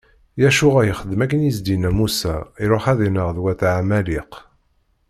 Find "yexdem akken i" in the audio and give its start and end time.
0.87-1.51